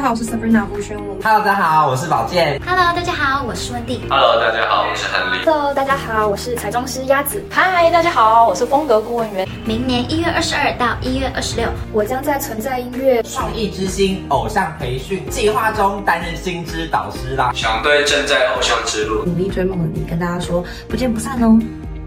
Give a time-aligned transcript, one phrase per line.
[0.00, 1.20] 家好，我是 Sabrina 胡宣武。
[1.22, 2.58] Hello，大家好，我是宝健。
[2.64, 4.00] Hello，大家好，我是温蒂。
[4.08, 5.44] Hello，大家好，我是亨利。
[5.44, 7.44] Hello，大家好，我是彩妆师鸭子。
[7.50, 9.46] 嗨，大家好，我是风格顾问员。
[9.66, 17.52] 明年一月二十二到一月二十六，我将在存在音乐创意之星偶像培训计划中担任新知导师啦。
[17.54, 21.60] 想对正在偶像之路努力追梦的你，跟大家说不见不散哦！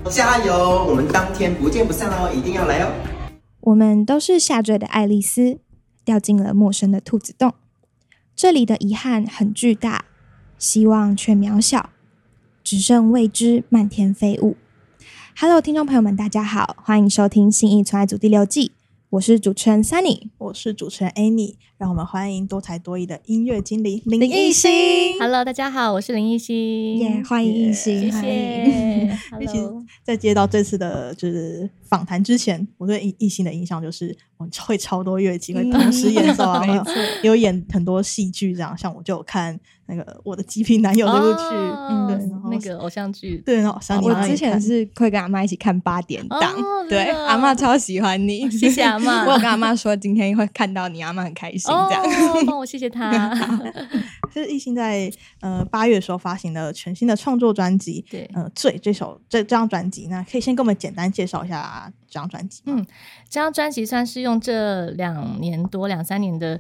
[0.10, 2.88] 加油，我们当天不见不散哦，一定要来哦。
[3.62, 5.60] 我们都是下坠的爱丽丝，
[6.04, 7.54] 掉进了陌生的兔子洞。
[8.36, 10.06] 这里的遗憾很巨大，
[10.58, 11.92] 希望却渺小，
[12.64, 14.58] 只剩未知漫天飞舞。
[15.38, 18.72] Hello，听众朋友们，大家好，欢迎收听《信义存爱组》第六季，
[19.12, 20.30] 我是主持人 Sunny。
[20.40, 24.72] 我是主持人 Annie，让我们欢迎多才多艺的音乐精灵林林艺艺兴
[25.20, 26.98] Hello，大家好，我是林艺兴。
[26.98, 29.06] 耶欢迎艺兴，谢欢迎谢。
[29.42, 36.84] 艺兴 Hello，在接到这次的就是访谈之前，我对艺艺兴的印象就是我会超多乐器，会同时演奏啊， 没有
[37.22, 38.76] 有演很多戏剧这样。
[38.76, 39.56] 像我就有看
[39.86, 52.04] 那个《我的极品男友》这部剧，哦对，然后那个偶像剧，对，然后我之前是会跟阿妈一起看八点档，哦对，阿妈超喜欢你，谢谢阿妈 我有跟阿妈说今天会看到你，阿妈很开心，这样。
[52.04, 53.32] 哦，帮我谢谢他。
[54.34, 55.12] 就是艺兴在
[55.42, 62.64] 呃八月的时候发行的全新的创作专辑，对呃，最这首这这张专辑，那可以先跟我们简单介绍一下这张专辑？
[62.66, 62.84] 嗯
[63.30, 66.60] 这张专辑算是用这两年多两三年的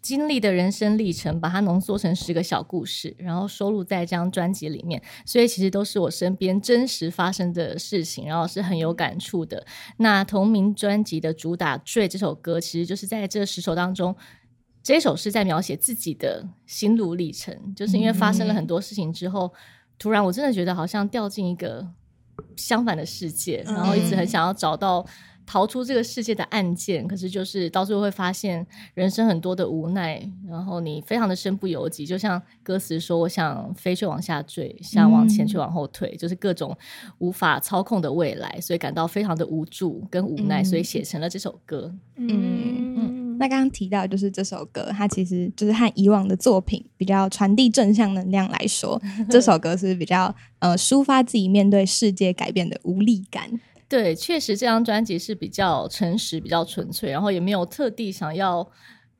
[0.00, 5.02] 经历的人生历程，把它浓缩成十个小故事，然后收录在这张专辑里面。
[5.26, 9.66] 所以其实都是我身边真实发生的事情，然后是很有感触的。
[9.98, 14.16] 那同名专辑的主打《坠》这首歌，其实就是在这十首当中。
[14.88, 19.52] 这首是在描写自己的心路历程，就是因为发生了很多事情之后，
[19.98, 21.86] 突然我真的觉得好像掉进一个
[22.56, 25.04] 相反的世界，然后一直很想要找到
[25.44, 36.74] 逃出这个世界的案件，可是就是到最后会发现人生很多的无奈，然后你非常的身不由己，就像歌词说：“我想飞却往下坠，想往前却往后退，就是各种
[37.18, 41.94] 无法操控的未来，所以感到非常的无助跟无奈，所以写成了这首歌。
[42.16, 42.94] 嗯。
[42.96, 43.17] 嗯。
[43.38, 49.00] 那刚刚提到就是这首歌，它其实就是和以往的作品比较传递正向能量来说，
[49.30, 53.48] 这首歌是比较呃抒发自己面对世界改变的无力感。
[53.88, 58.68] 对，确实这张专辑是比较诚实、比较纯粹，然后也没有特地想要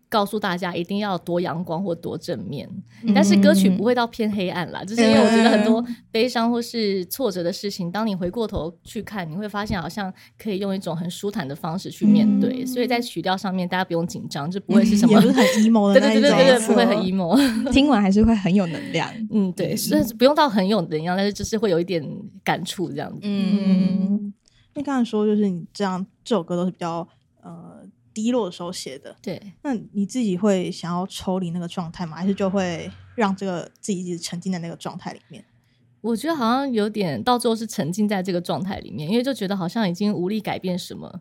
[0.09, 2.69] 告诉大家一定要多阳光或多正面。
[3.15, 12.65] 但是歌曲不会到偏黑暗啦，就是因为我觉得很多悲伤或是挫折的事情，当你回过头去看，你会发现好像可以用一种很舒坦的方式去面对。
[12.67, 17.73] 所以在曲调上面，大家不用紧张，就不会是什么也不是很 emo 的对那一种，对对对对，不会很 emo。
[17.73, 19.09] 听完还是会很有能量。
[19.31, 22.03] 嗯，对，是不用到很有能量，但是就是会有一点
[22.43, 23.21] 感触这样子。
[23.23, 24.33] 嗯，
[24.75, 27.07] 因为刚才说就是你这样这首歌都是比较呃
[28.23, 29.41] 低落的时候写的，对。
[29.63, 32.17] 那你自己会想要抽离那个状态吗？
[32.17, 35.45] 还是就会让这个自己一直沉浸在那个状态里面？
[36.01, 41.13] 我觉得好像有点到最后是沉浸在这个状态里面，因为就觉得好像已经无力改变什么，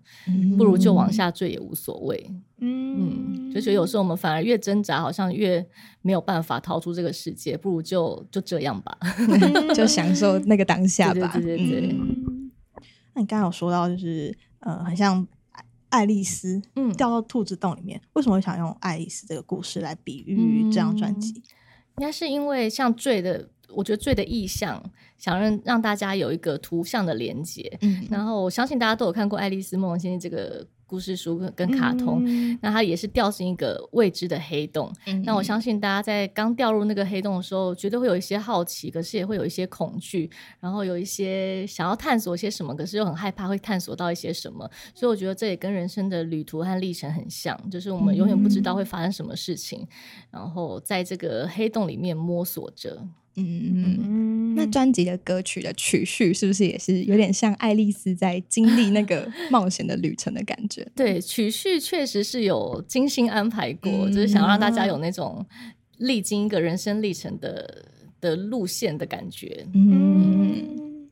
[0.58, 2.32] 不如就往下坠也无所谓。
[2.60, 5.66] 嗯，就觉得有时候我们反而越挣扎，好像越
[6.02, 8.98] 没有办法逃出这个世界，不如就就这样吧
[9.74, 11.32] 就享受那个当下吧。
[11.34, 11.90] 对对对对对。
[11.92, 12.52] 嗯
[13.16, 15.28] 那你刚刚有说到，就是呃，很像
[15.90, 21.34] 爱爱丽丝，嗯掉到兔子洞里面，为什么会想用爱丽丝这个故事来比喻这张专辑？
[21.98, 24.84] 应该是因为像醉的，我觉得醉的意象，
[25.18, 27.78] 想让让大家有一个图像的连接。
[27.82, 32.24] 嗯然后我相信大家都有看过《爱丽丝梦游仙境》这个故事书跟跟卡通，
[32.62, 34.92] 那它也是掉进一个未知的黑洞。
[35.06, 40.30] 嗯那我相信大家在刚掉入那个黑洞的时候，绝对会有一些好奇，可是也会有一些恐惧，
[40.62, 44.70] 然后有一些想要探索些什么，可是又很害怕会探索到一些什么。
[44.96, 49.86] 所以我觉得这也跟人生的旅途和历程很像，就是我们永远不知道会发生什么事情，
[50.32, 53.06] 然后在这个黑洞里面摸索着。
[53.38, 60.86] 嗯嗯，那专辑的歌曲的曲序是不是也是有点像爱丽丝在经历那个 冒险的旅程的感觉？
[60.96, 65.46] 对，曲序确实是有精心安排过，就是想让大家有那种
[65.98, 67.86] 历经一个人生历程的
[68.20, 69.66] 的路线的感觉。
[69.74, 71.08] 嗯，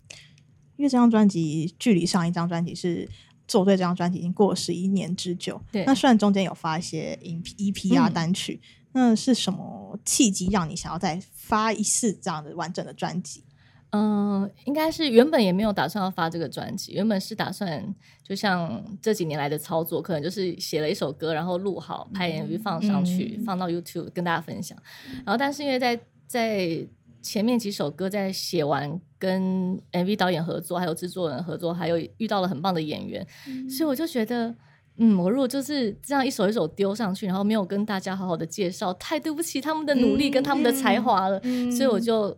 [0.78, 3.08] 因为这张专辑距离上一张专辑是
[3.48, 5.62] 做对这张专辑已经过了十一年之久。
[5.72, 8.60] 对那虽然中间有发一些 EP EP 啊嗯单曲，
[8.96, 13.44] 那是什么契机让你想要再发一次这样的完整的专辑？
[13.92, 24.78] 嗯、应该是原本也没有打算要发这个专辑，原本是打算就像这几年来的操作，可能就是写了一首歌，然后录好，拍 MV 放上去，放到 YouTube 跟大家分享。
[25.26, 25.98] 然后，但是因为在
[26.28, 26.86] 在
[27.22, 33.26] 前面几首歌在写完跟 MV 导演合作，还有制作人合作，还有遇到了很棒的演员，
[33.70, 34.54] 所以我就觉得
[34.98, 41.42] 嗯，我如果就是这样一首一首丢上去，然后没有跟大家好好的介绍，太对不起他们的努力跟他们的才华了。
[41.72, 42.38] 所以我就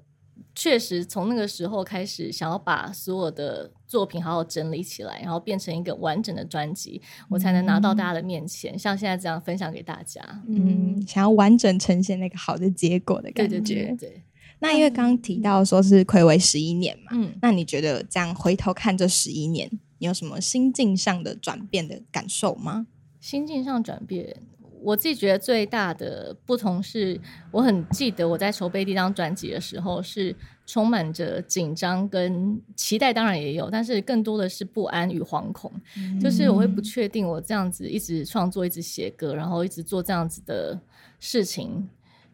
[0.56, 10.21] 确实从那个时候开始，想要把所有的作品好好整理起来，然后变成一个完整的专辑，我才能拿到大家的面前，像现在这样分享给大家。
[10.48, 13.59] 嗯，想要完整呈现那个好的结果的感觉。
[13.59, 14.24] 对对对对。
[14.59, 19.69] 那因为刚刚提到说是暌违十一年嘛，嗯，那你觉得这样回头看这十一年，
[20.00, 22.88] 你有什么心境上的转变的感受吗？
[23.20, 24.44] 心境上转变，
[24.82, 27.20] 我自己觉得最大的不同是，
[27.52, 30.36] 我很记得我在筹备第一张专辑的时候，是
[30.66, 35.72] 充满着紧张跟期待，当然也有，但是更多的是不安与惶恐。
[36.22, 40.80] 就是我会不确定，我这样子一直创作、一直写歌，然后一直做这样子的
[41.20, 41.90] 事情，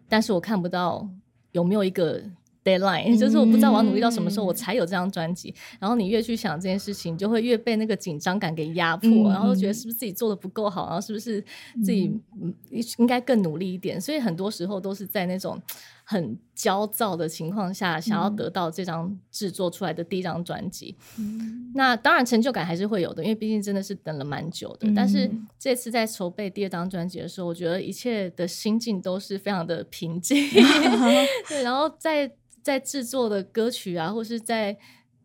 [0.10, 1.10] 但是我看不到
[1.54, 2.24] 有没有一个。
[2.64, 11.42] Deadline 就是我不知道我要努力到什么时候我才有这张专辑，然后你越去想这件事情，就会越被那个紧张感给压迫，然后觉得是不是自己做的不够好，然后是不是
[11.84, 12.18] 自己
[12.98, 15.62] 应该更努力一点，所以很多时候都是在那种
[16.06, 20.96] 很焦躁的情况下，想要得到这张制作出来的第一张专辑。
[21.74, 24.92] 那当然成就感还是会有的，因为毕竟真的是等了蛮久的。
[24.96, 30.38] 但是这次在筹备第二张专辑的时候，我觉得一切的心境都是非常的平静，
[31.50, 32.32] 对，然后在。
[32.64, 34.76] 在制作的歌曲啊，或是在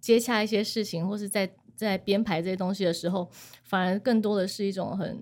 [0.00, 3.30] 接洽一些事情，或是在在编排这些东西的时候，
[3.62, 5.16] 反而更多的是一种很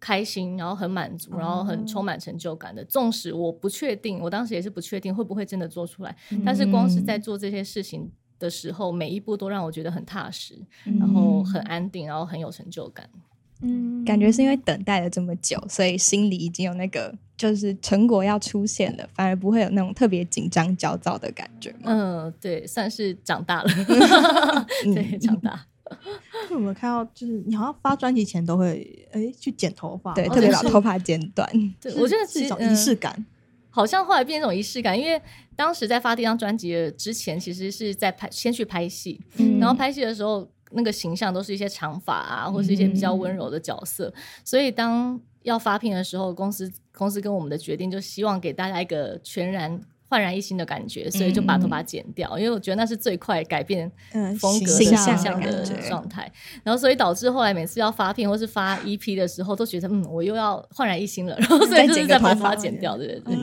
[0.00, 2.84] 开心，然后很满足，然后很充满成就感的。
[2.84, 10.58] 纵使我不确定，我当时也是不确定会不会真的做出来，但是光是在做这些事情的时候，每一步都让我觉得很踏实，
[10.98, 13.08] 然后很安定，然后很有成就感。
[13.62, 21.72] 嗯，感觉是因为等待了这么久，所以心里已经有那个就是成果要出现了，反而不会有那种特别紧张焦躁的感觉。
[21.84, 23.70] 嗯，对，算是长大了，
[24.92, 25.64] 对，长大。
[26.50, 31.48] 有没有看到，就是你好像发专辑前都会哎去剪头发，对，特别把头发剪短。
[31.80, 33.24] 对，我觉得是一种仪式感，
[33.70, 35.20] 好像后来变成一种仪式感，因为
[35.54, 39.20] 当时在发第一张专辑之前，其实是在拍，先去拍戏，
[39.60, 40.50] 然后拍戏的时候。
[40.74, 44.12] 那个形象都是一些长发啊，或是一些比较温柔的角色，
[44.44, 53.90] 所以当要发片的时候，公司公司跟我们的决定就希望给大家一个全然焕然一新的感觉，所以就把头发剪掉，因为我觉得那是最快改变
[54.38, 56.30] 风格形象的状态。
[56.62, 63.34] 然后所以导致后来每次要发片或是发 EP 的时候，都觉得嗯，我又要焕然一新了， 然后所以就是再把头发剪掉，对对对。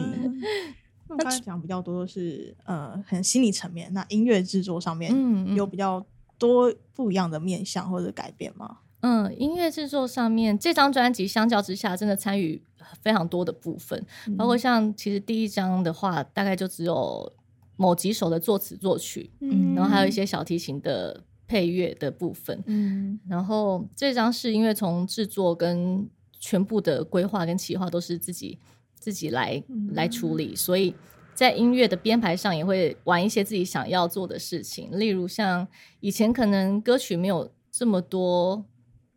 [1.10, 5.56] 那刚才讲比较多的是呃，很心理层面，那音乐制作上面嗯。
[5.56, 6.06] 有比较。
[6.40, 8.80] 多不一样的面向或者改变吗？
[9.02, 12.62] 嗯，音乐制作上面，这张专辑相较之下，真的参与
[13.02, 14.06] 非常多的部分，
[14.38, 17.32] 包括像其实第一张的话，大概就只有
[17.78, 28.60] 某几首的作词作曲，嗯，然后还有一些小提琴的配乐的部分，嗯，然后这张是因为从制作跟全部的规划跟企划都是自己
[28.96, 30.94] 自己来来处理，所以。
[31.40, 35.66] 在音乐的编排上，也会玩一些自己想要做的事情，例如像
[36.02, 38.66] 以前可能歌曲没有这么多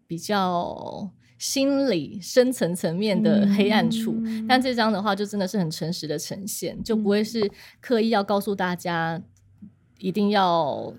[0.07, 7.51] 比较心理深层层面的黑暗处，但这张的话就真的是很诚实的呈现，就不会是
[7.81, 9.21] 刻意要告诉大家
[9.99, 10.95] 一定要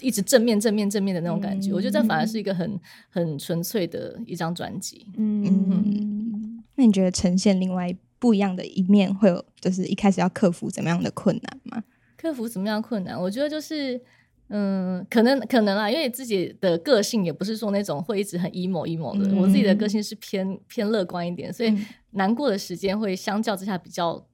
[0.00, 1.74] 一直正面正面正面的那种感觉。
[1.74, 5.06] 我觉得这反而是一个很很纯粹的一张专辑。
[5.18, 7.94] 嗯，那你觉得呈现另外？
[8.22, 11.82] 不一样的一面会有，就是一开始要克服怎么样的困难吗？
[12.16, 13.20] 克服什么样的困难？
[13.20, 14.00] 我觉得就是，
[14.46, 21.76] 嗯，可能可能啊，因为自己的个性也不是说那种会一直很 emo emo 的，我自己的个性是偏偏乐观一点，所以
[22.12, 24.24] 难过的时间会相较之下比较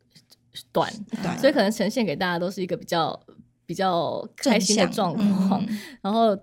[0.70, 0.92] 短，
[1.38, 3.18] 所以可能呈现给大家都是一个比较
[3.64, 5.14] 比较开心的状
[5.48, 5.64] 况，
[6.02, 6.38] 然后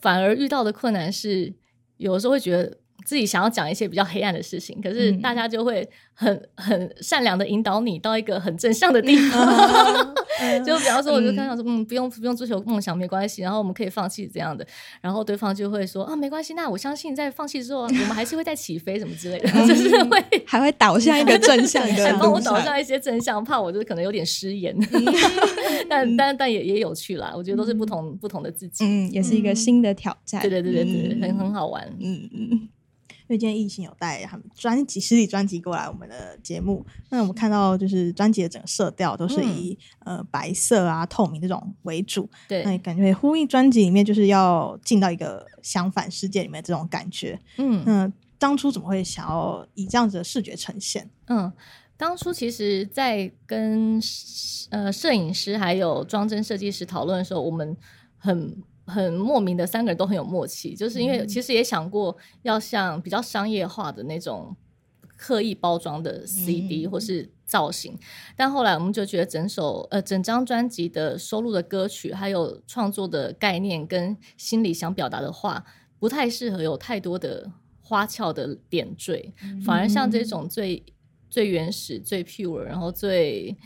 [0.00, 1.54] 反而遇到的困难是，
[1.98, 2.78] 有的时候会觉得。
[3.06, 10.14] 自己想要讲一些比较黑暗的事情，可是大家就会很很善良的引导你到一个很正向的地方。
[10.66, 14.66] 就比方说，我就看到说，嗯，不用不用追求梦想没关系，然后我们可以放弃这样的，
[15.00, 24.76] 然后对方就会说啊，没关系，那我相信在放弃之后，我们还是会再起飞什么之类的， 就是会 还会导向一个正向的，帮我导向一些正向，怕我就是可能有点失言，
[25.88, 32.68] 但但但也也有趣啦，我觉得都是不同不同的自己，嗯，也是一个新的挑战，对对对对对，很很好玩，嗯嗯。
[33.28, 51.10] 因为今天艺兴有带他们专辑实体专辑过来我们的节目，那我们看到就是专辑的整个色调都是以呃白色啊透明这种为主，对，那感觉呼应专辑里面就是要进到一个相反世界里面这种感觉，嗯，那当初怎么会想要以这样子的视觉呈现？
[51.26, 51.52] 嗯，
[51.96, 54.00] 当初其实，在跟
[54.70, 57.76] 呃摄影师还有装帧设计师讨论的时候，我们
[58.16, 58.62] 很。
[58.86, 64.56] 很莫名的三个人都很有默契，就是因为其实也想过要像比较商业化的那种
[65.16, 67.98] 刻意包装的 CD 或是造型，
[68.36, 75.64] 但后来我们就觉得整首呃整张专辑的收录的歌曲，还有创作的概念跟心里想表达的话，
[75.98, 77.50] 不太适合有太多的
[77.80, 79.32] 花俏的点缀，
[79.64, 80.84] 反而像这种最
[81.30, 83.56] 最原始、最 pure，然后最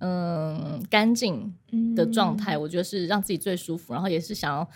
[0.00, 1.54] 嗯干净
[1.94, 4.68] 的状态，我觉得是让自己最舒服，然后也是想要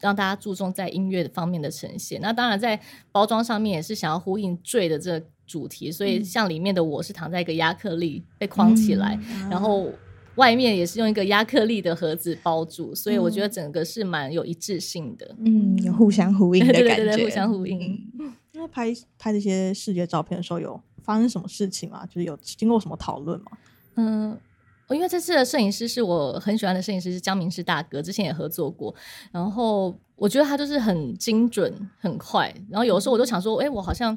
[0.00, 2.20] 让大家注重在音乐方面的呈现。
[2.20, 2.78] 那当然在
[3.10, 9.90] 包装上面也是想要呼应坠的这个主题，所以像里面的我是躺在一个亚克力被框起来，然后
[10.36, 15.36] 外面也是用一个亚克力的盒子包住，所以我觉得整个是蛮有一致性的。
[15.38, 18.10] 嗯，有互相呼应的对感觉，对对，互相呼应。
[18.54, 22.04] 那拍拍这些视觉照片的时候，有发生什么事情吗？
[22.06, 23.46] 就是有经过什么讨论吗？
[23.96, 24.38] 嗯，
[24.90, 28.94] 因为这次的摄影师是我很喜欢的摄影师，是江明世大哥，之前也合作过。
[29.30, 32.52] 然后我觉得他就是很精准、很快。
[32.68, 34.16] 然后有的时候我就想说，哎，我好像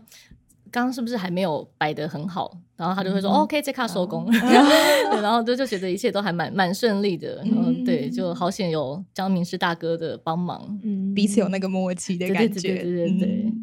[0.72, 2.58] 刚刚是不是还没有摆的很好？
[2.76, 4.26] 然后他就会说、哦、，OK，这卡收工。
[4.32, 7.38] 对然后就就觉得一切都还蛮蛮顺利的。
[7.46, 12.74] 然后对，就好险有江明世大哥的帮忙，嗯彼此有那个默契的对感觉。
[12.74, 13.28] 对对对对对。
[13.46, 13.62] 嗯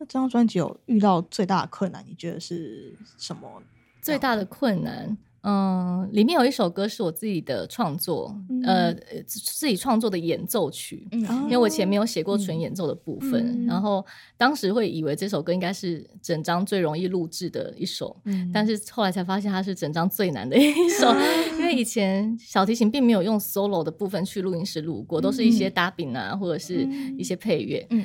[0.00, 3.48] 那这张专辑有遇到最大的困难，你觉得是什么？
[4.00, 8.92] 最大的困难，嗯，里面有一首歌是我自己的创作，呃，
[9.24, 11.08] 自己创作的演奏曲。
[11.12, 14.04] 嗯因为我以前没有写过纯演奏的部分，嗯然后
[14.36, 21.14] 当时会以为这首歌应该是整张最容易录制的一首，嗯但是后来才发现它是整张最难的一首，
[21.58, 26.86] 因为以前小提琴并没有用 solo 的部分去录音室录过，都是一些搭饼啊，或者是
[27.16, 27.86] 一些配乐。
[27.88, 28.04] 嗯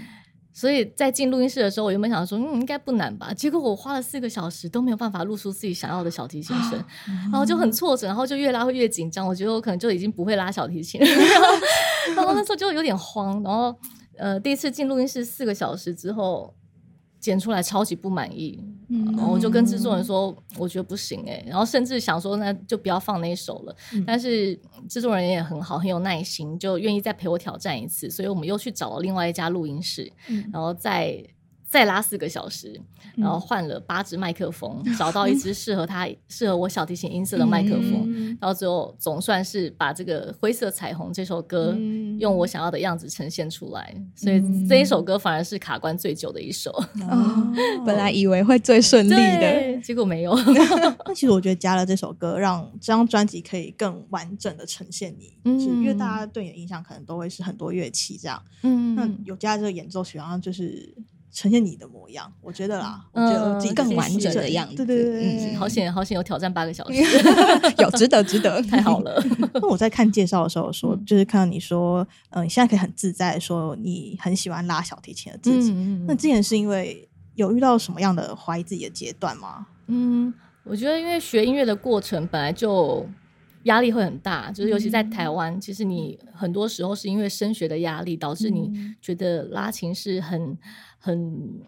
[0.53, 3.33] 所以在进录音室的时候，我原本想说，嗯，应该不难吧？
[3.33, 6.83] 结果我花了四个小时都没有办法录出自己想要的小提琴声，
[7.31, 9.27] 然后就很挫折，然后就越拉会越紧张。
[9.27, 11.07] 我觉得我可能就已经不会拉小提琴了，
[12.15, 13.41] 然后那时候就有点慌。
[13.41, 13.75] 然后
[14.15, 16.53] 呃，第一次进录音室四个小时之后，
[17.23, 18.61] 剪出来超级不满意，
[19.15, 23.73] 然后我就跟制作人说，我觉得不行哎、然后甚至想说，那就不要放那一首了。
[24.05, 24.53] 但是
[24.89, 28.09] 制作人也很好，很有耐心，就愿意再陪我挑战一次。
[28.09, 30.11] 所以我们又去找了另外一家录音室，
[30.51, 31.23] 然后再
[31.73, 32.79] 再拉四个小时，
[33.15, 41.75] 然后换了八支麦克风， 找到一支适合他、适合我小提琴音色的麦克风，到最后总算是把这个《灰色彩虹》这首歌
[42.19, 43.91] 用我想要的样子呈现出来。
[44.13, 44.39] 所以
[44.69, 46.69] 这一首歌反而是卡关最久的一首，
[47.09, 47.53] 哦，
[47.83, 50.35] 本来以为会最顺利的，对，结果没有。
[51.07, 55.57] 那其实我觉得加了这首歌，让这张专辑可以更完整的呈现你，嗯。
[55.57, 58.93] 就是因为大家对你的印象可能都会是很多乐器这样，嗯。
[58.93, 60.93] 那有加这个演奏曲，好像就是
[61.33, 62.31] 呈现你的模样。
[62.39, 67.01] 我觉得啦，我嗯觉得自己更完整的样子对对对好险，好险有挑战八个小时，
[67.79, 69.21] 有值得值得，太好了。
[69.53, 75.71] 那我在看介绍的时候说，就是看到你说，嗯、你现在可以很自在地说你很喜欢拉小提琴的自己。
[75.71, 79.65] 嗯那之前是因为有遇到什么样的怀疑自己的阶段吗？
[79.87, 80.31] 嗯，
[80.63, 83.05] 我觉得因为学音乐的过程本来就
[83.63, 88.71] 压力会很大，就是尤其在台湾，其实你很多时候是因为升学的压力，导致你
[89.01, 90.57] 觉得拉琴是很
[91.03, 91.61] 很。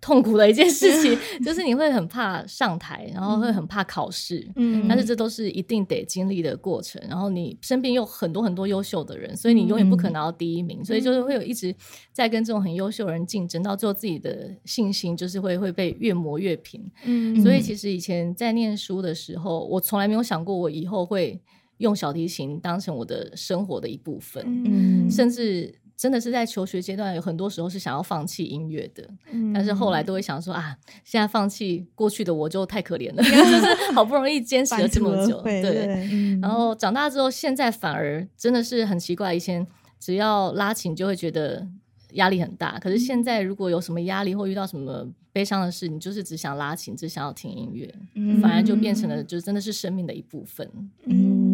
[0.00, 7.02] 痛苦的一件事情， 就是你会很怕上台，然后会很怕考试，嗯但是这都是一定得经历的过程。
[7.08, 11.74] 然后你身边有很多很多优秀的人，所以你永远不可能拿到第一名，所以就是会有一直
[12.12, 16.88] 在跟这种很优秀的人竞争，到最后自己的信心就是会会被越磨越平。
[17.04, 21.38] 嗯所以其实以前在念书的时候，我从来没有想过我以后会
[21.78, 29.02] 用小提琴当成我的生活的一部分，嗯甚至真的是在求学阶段，有很多时候是想要放弃音乐的。
[29.32, 35.72] 嗯但是后来都会想说啊，现在放弃过去的我就太可怜了， 就是好不容易坚持了这么久，对对。
[35.86, 39.66] 对，然后长大之后，现在反而真的是很奇怪，以前
[39.98, 41.66] 只要拉琴就会觉得
[42.12, 47.92] 压力很大，可是现在如果有什么压力或遇到什么悲伤的事，你就是只想拉琴，只想要听音乐，
[48.40, 50.70] 反而就变成了就真的是生命的一部分。
[51.04, 51.47] 嗯，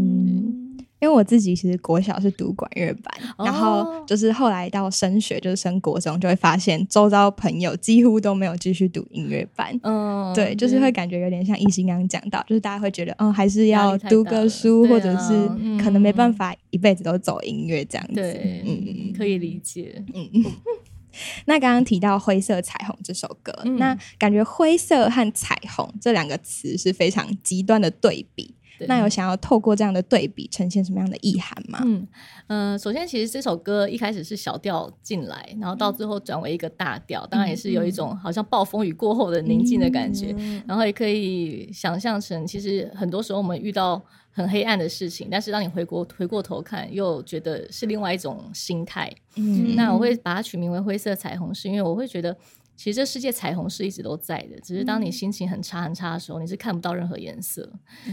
[1.05, 9.79] 因为我自己其实国小是读管乐班，哦然后就是后来到升学，就是升国中，就会发现周遭朋友几乎都没有继续读音乐班。
[9.83, 15.47] 嗯，对，就是会感觉有点像艺兴刚刚讲到，就是大家会觉得，嗯，还是要读个书，对或者是
[15.77, 18.15] 可能没办法一辈子都走音乐这样子。
[18.15, 20.03] 对，嗯，可以理解。
[20.15, 20.31] 嗯。
[21.45, 28.53] 那刚刚提到《灰色彩虹》这首歌，嗯那感觉灰色和彩虹这两个词是非常极端的对比。
[28.79, 31.81] 对那有想要透过这样的对比呈现什么样的意涵吗？
[31.85, 32.07] 嗯，
[32.47, 40.35] 呃，首先其实这首歌一开始是小调进来，然后到最后转为一个大调，当然也是有一种好像暴风雨过后的宁静的感觉，
[40.67, 49.13] 然后也可以想象成，其实很多时候我们遇到很黑暗的事情，但是当你回过回过头看，又觉得是另外一种心态。
[49.37, 52.37] 嗯那我会把它取名为灰色彩虹，是因为我会觉得。
[52.77, 57.73] 其实这世界彩虹是一直都在的，只是当你心情很差很差的时候，你是看不到任何颜色，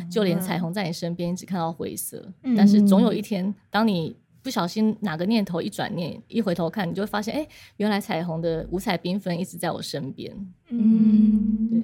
[0.10, 2.32] 就连彩虹在你身边只看到灰色。
[2.56, 10.36] 但是总有一天，当你不小心哪个念头一转念，一回头看，你就会发现，哎，原来彩虹的五彩缤纷一直在我身边。
[10.70, 11.82] 嗯，对，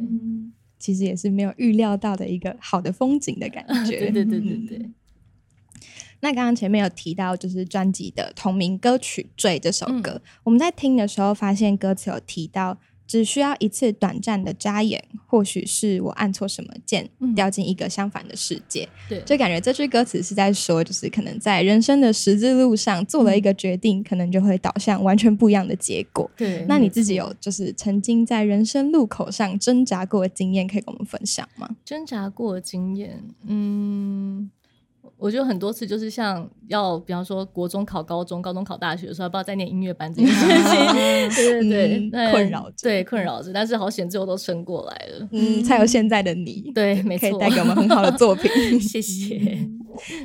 [0.77, 4.00] 其实也是没有预料到的一个好的风景的感觉。
[4.00, 4.91] 对对对对对。
[6.20, 18.90] 那刚刚前面有提到，就是专辑的同名歌曲《醉》这首歌，我们在听的时候发现歌词有提到，只需要一次短暂的眨眼，或许是我按错什么键，掉进一个相反的世界。
[19.08, 26.30] 对，就感觉这句歌词是在说，就是可能在人生的十字路上做了一个决定，可能就会导向完全不一样的结果。
[26.36, 31.78] 对，那你自己有就是曾经在人生路口上挣扎过的经验，可以跟我们分享吗？
[31.86, 34.50] 挣扎过的经验，嗯。
[35.18, 40.54] 我觉得很多次就是像要，比方说国中考高中、高中考大学的时候，不知道在念音乐班这件事情，
[41.36, 49.68] 对对对，困扰着，对困扰着，但是好险最后都撑过来了，嗯，才有现在的你，对，没错，可以带给我们很好的作品， 谢谢。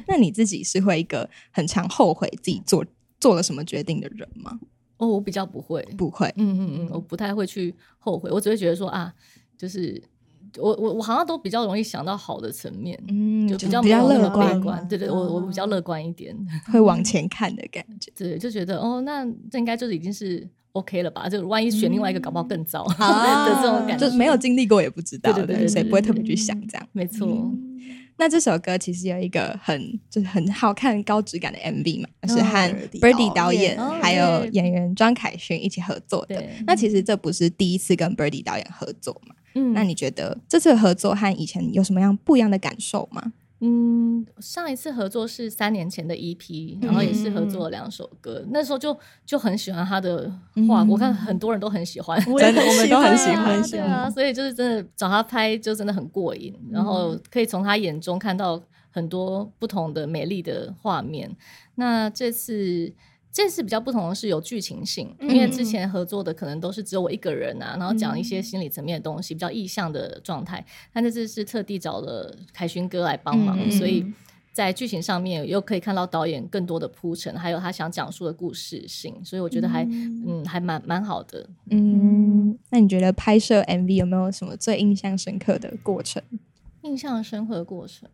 [0.07, 2.85] 那你自己是会一个很常后悔自己做
[3.19, 4.61] 做了什么决定的人吗？
[4.99, 9.15] 哦，我比较不会，不会，嗯嗯嗯，我不太会去后悔，我只会觉得说啊，
[9.57, 10.03] 就是。
[10.59, 14.29] 我我我好像都比较容易想到好的层面，嗯，就比较比较乐
[14.61, 16.37] 观，对对，我我比较乐观一点，
[16.73, 21.29] 会往前看的感觉，对，就觉得哦，那这应该就是已经是 OK 了吧？
[21.29, 27.51] 就万一选另外一个，搞不好更糟 的这种感觉，就没有经历过也不知道，对对对，所以不会特别去想这样，没错。
[28.19, 36.41] 那这首歌其实有一个很就是很好看、高质感的 MV 嘛，是和 Birdy 导演还有演员庄凯勋一起合作的。
[36.67, 39.35] 那其实这不是第一次跟 Birdy 导演合作嘛？
[39.55, 43.33] 嗯，那你觉得这次合作和以前有什么样不一样的感受吗？
[43.65, 48.45] 嗯，上一次合作是三年前的 EP，然后也是合作了两首歌。
[48.51, 50.29] 那时候就就很喜欢他的
[50.67, 58.61] 画，我看很多人都很喜欢， 真的我们都很喜欢，对啊，所以就是真的找他拍就真的很过瘾，然后可以从他眼中看到
[58.91, 61.31] 很多不同的美丽的画面。
[61.77, 62.93] 那这次。
[63.33, 70.63] 这次比较不同的是有剧情性，因为之前合作的可能都是只有我一个人啊，然后讲一些心理层面的东西，比较意向的状态。
[70.93, 74.05] 但这次是特地找了凯勋哥来帮忙，所以
[74.53, 81.49] 在剧情上面又可以看到导演更多的铺陈，还有他想讲述的故事性，所以我觉得还嗯还蛮蛮好的。
[81.71, 86.23] 嗯，那你觉得拍摄 MV 有没有什么最印象深刻的过程？
[86.83, 88.07] 印象深刻的过程，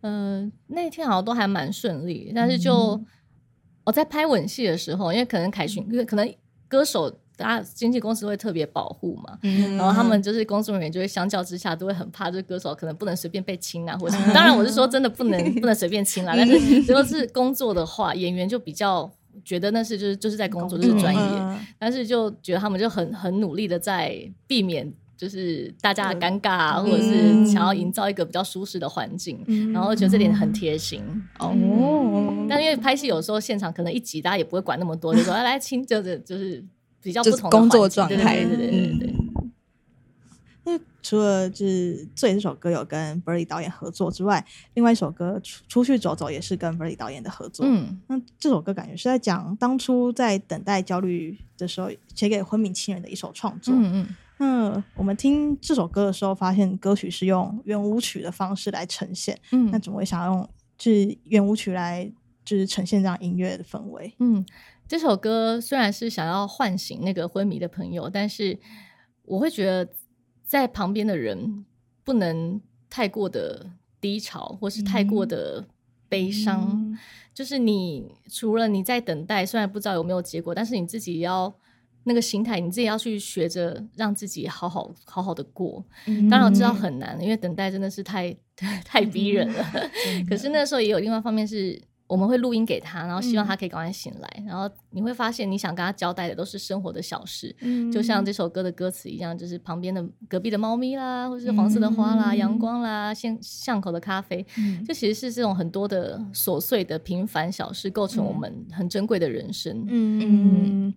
[0.00, 3.00] 呃，那天好像都还蛮顺利，但是就。
[3.86, 6.34] 我在拍吻戏的时候，因为可能凯旋，因为可能
[6.68, 9.38] 歌手，大家经纪公司会特别保护嘛，
[9.78, 19.08] 然后他们就是工作人员就会相较之下都会很怕，这歌手可能不能随便被亲啊，或者当然我是说真的不能不能随便亲啦， 但是如果是工作的话，演员就比较
[19.44, 24.92] 觉得那是就是就是在工作就是专业，但是就觉得他们就很很努力的在避免。
[25.16, 31.02] 就是大家的尴尬啊，或者是想要营造一个比较舒适的环境，然后觉得这点很贴心
[31.38, 32.46] 哦。
[32.48, 36.62] 但因为拍戏有时候现场可能一集大家也不会管那么多，就说 来亲，就是就是
[37.02, 39.14] 比较不同的工作状态，对对对对对。
[40.68, 47.64] 那除了就是《醉》这首歌有跟 Birdy 导演合作之外，另外一首歌《出出去走走》也是跟 Birdy 导演的合作。
[47.64, 53.72] 嗯，那这首歌感觉是在讲当初在等待焦虑的时候写给昏迷亲人的一首创作。
[53.74, 54.16] 嗯嗯。
[54.38, 59.38] 那我们听这首歌的时候，发现歌曲是用圆舞曲的方式来呈现。
[59.52, 62.12] 嗯，那怎么会想要用就是圆舞曲来
[62.44, 64.14] 就是呈现这样音乐的氛围？
[64.18, 64.44] 嗯，
[64.86, 68.58] 这首歌虽然是想要唤醒那个昏迷的朋友，但是
[69.24, 69.88] 我会觉得
[70.44, 71.64] 在旁边的人
[72.04, 73.70] 不能太过的
[74.00, 75.66] 低潮，或是太过的
[76.10, 76.98] 悲伤。
[77.32, 81.54] 就是你除了你在等待，虽然不知道有没有结果，但是你自己要。
[82.08, 85.84] 那个心态，你自己要去学着让自己好好好好的过。
[86.30, 88.34] 当然我知道很难，因为等待真的是太
[88.84, 89.64] 太逼人了。
[90.30, 94.44] 可是那时候也有另外一方面是，我们会录音给他，然后希望他可以赶快醒来。
[94.46, 97.52] 然后你会发现，你想跟他交代的都是生活的小事，
[97.92, 104.46] 就像这首歌的歌词一样，就是旁边的隔壁的猫咪啦，或是黄色的花啦、阳光啦、巷巷口的咖啡，
[104.86, 109.84] 就其实是这种很多的琐碎的平凡小事，构成我们很珍贵的人生。
[109.88, 110.94] 嗯。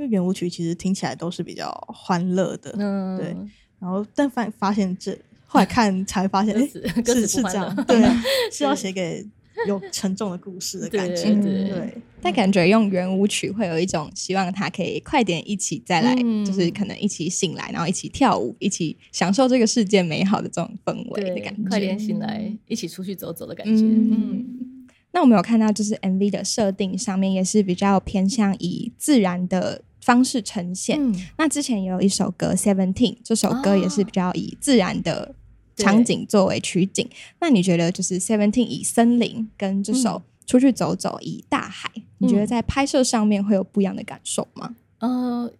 [0.00, 3.36] 因为圆舞曲其实听起来都是比较欢乐的，嗯，对。
[3.78, 5.12] 然后但发发现这
[5.46, 6.66] 后来看 才发现，哎，
[7.04, 8.02] 是是这样，对，
[8.50, 9.26] 是要写给。
[9.66, 16.14] 有沉重的故事的感觉，对，但感觉用圆舞曲会有一种希望他可以快点一起再来，
[16.46, 21.68] 就是可能一起醒来，然后一起跳舞，一起享受这个世界美好的这种氛围的感觉。
[21.68, 23.82] 快点醒来，一起出去走走的感觉。
[23.84, 30.98] 嗯，那我们有看到，就是 MV 的设定上面也是比较偏向以自然的方式呈现。
[31.38, 35.34] 那之前也有一首歌《Seventeen》，这首歌也是比较以自然的。
[35.76, 37.08] 场景作为取景，
[37.40, 44.76] 那你觉得就是《Seventeen》以森林跟这首出去走走以大海，你觉得在拍摄上面会有不一样的感受吗？
[44.98, 45.50] 呃，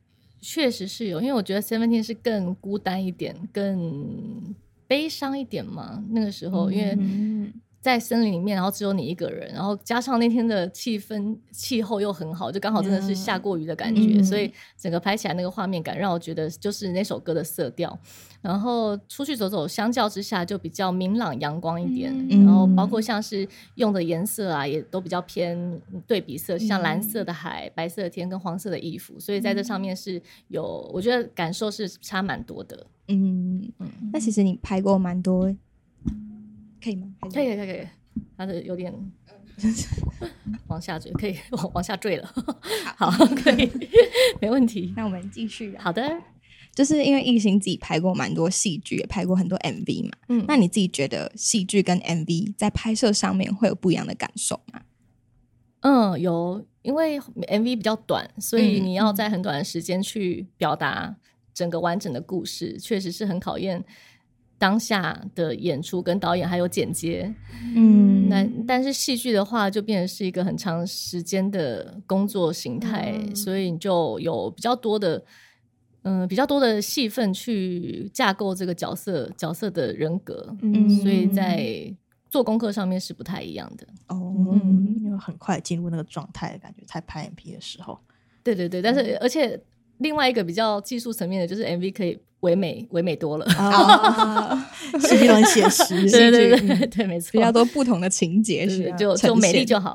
[0.42, 4.54] 确实是有，因为我觉得《Seventeen》是更孤单一点、更
[4.86, 6.04] 悲伤一点嘛。
[6.10, 6.98] 那个时候，因为。
[7.80, 17.98] 在森林里面，然后只有你一个人，然后加上那天的气氛、气候又很好，就刚好真的是下过雨的感觉，所以整个拍起来那个画面感让我觉得就是那首歌的色调。
[18.42, 22.10] 然后出去走走，相较之下就比较明朗、阳光一点。
[22.28, 32.86] 然后包括像是用的颜色啊，也都比较偏对比色，像蓝色的海、白色的天跟黄色的衣服，所以在这上面是有，我觉得感受是差蛮多的。
[33.08, 35.54] 嗯嗯，那其实你拍过蛮多。
[36.82, 37.08] 可以吗？
[37.32, 37.86] 可以可以可以，
[38.36, 38.92] 它是有点
[40.68, 42.34] 往下坠，可以往往下坠了。
[42.96, 43.70] 好，可以，
[44.40, 44.92] 没问题。
[44.96, 45.76] 那我们继续。
[45.78, 46.02] 好的，
[46.74, 50.10] 就是因为艺兴自己拍过蛮多戏剧，也拍过很多 MV 嘛。
[50.28, 54.80] 嗯，那你自己觉得戏剧跟 MV 在拍摄上面会有不一样的感受吗？
[55.80, 61.16] 嗯，有，因为 MV 比较短，所以你要在很短的时间去表达
[61.52, 63.84] 整个完整的故事，确实是很考验。
[64.60, 67.34] 当下的演出跟导演还有剪接，
[67.74, 75.24] 嗯，那但是戏剧的话就变成是一个很长时间的工作形态，所以你就有比较多的，
[76.02, 81.90] 嗯，比较多的戏份去架构这个角色角色的人格，嗯，所以在
[82.28, 84.60] 做功课上面是不太一样的哦，
[85.02, 87.98] 因为很快进入那个状态的感觉，在拍 MP 的时候，
[88.44, 89.58] 对对对，但是而且
[90.00, 92.18] 另外一个比较技术层面的，就是 MV 可以。
[92.40, 93.46] 唯美唯美多了，
[94.98, 99.94] 实际很写实，对对对对，没错，比较多不同的情节是就就美丽就好。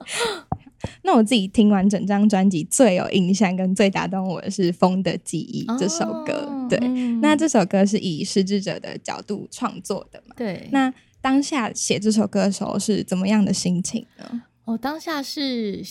[1.00, 6.46] 那我自己听完整张专辑，最有印象跟最打动我的是《风的记忆》这首歌。
[6.68, 6.78] 对，
[7.22, 10.34] 那这首歌是以失智者的角度创作的嘛？
[10.36, 10.68] 对。
[10.70, 14.42] 那当下写这首歌的时候是怎么样的心情呢？
[14.66, 15.82] 我当下是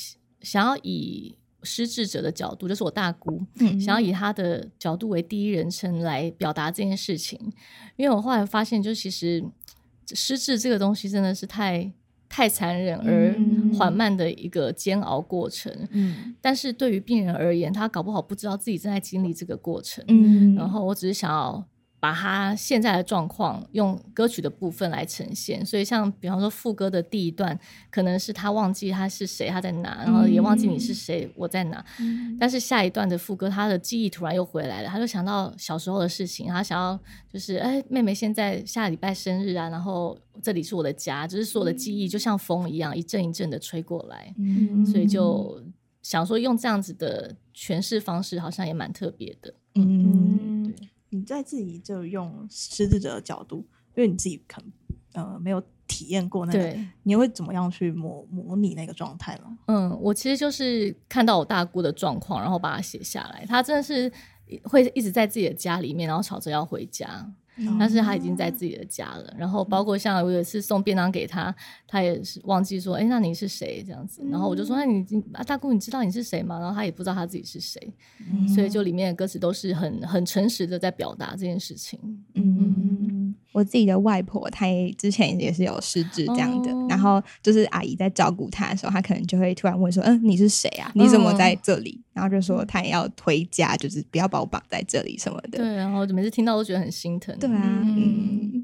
[0.44, 1.38] 想要以。
[1.66, 3.44] 失智者的角度，就是我大姑，
[3.80, 7.40] 想要以她的角度为第一人称来表达这件事情。
[7.96, 9.44] 因为我后来发现，就其实
[10.14, 11.92] 失智这个东西真的是太
[12.30, 13.36] 太残忍而
[13.78, 15.74] 缓慢的一个煎熬过程。
[15.92, 20.06] 嗯，但是对于病人而言，他搞不好不知道自己正在经历这个过程。
[20.08, 21.66] 嗯，然后我只是想要。
[22.06, 31.84] 把他现在的状况用歌曲的部分来呈现，所以像比方说副歌的第一段，可能是他忘记他是谁，他在哪，然后也忘记你是谁，我在哪。
[32.40, 44.32] 但是下一段的副歌，他的记忆突然又回来了，他就想到小时候的事情，他想要就是哎，妹妹现在下礼拜生日啊，然后这里是我的家，就是所有的记忆就像风一样，一阵一阵的吹过来，
[44.86, 45.60] 所以就
[46.04, 49.52] 想说用这样子的诠释方式，好像也蛮特别的。
[49.74, 50.72] 嗯。
[51.10, 53.66] 你在自己就用失智者的角度，
[53.96, 54.72] 因为你自己可能
[55.14, 59.58] 呃没有体验过那个，你会怎么样去模模拟那个状态吗？
[59.68, 63.46] 嗯，我其实就是看到我大姑的状况，然后把它写下来。
[63.46, 64.12] 她真的是
[64.64, 67.32] 会一直在自己的家里面，然后吵着要回家。
[67.80, 71.56] 但是他已经在自己的家了，然后包括像我有一次送便当给他，
[71.88, 74.22] 他也是忘记说，哎，那你是谁这样子？
[74.30, 76.60] 然后我就说，那你啊大姑，你知道你是谁吗？
[76.60, 77.94] 然后他也不知道他自己是谁，
[78.54, 82.00] 所以就里面的歌词都是很很诚实的在表达这件事情。
[82.34, 84.66] 嗯，我自己的外婆，她
[84.98, 90.92] 之前也是有失智这样的，然后就是阿姨在照顾她的时候，她可能就会突然问说，嗯，你是谁啊？
[90.94, 92.02] 你怎么在这里？
[92.12, 95.58] 然后就说她也要回家，就是不要把我绑在这里什么的。
[95.58, 97.34] 对，然后每次听到都觉得很心疼。
[97.40, 98.55] 对啊，嗯，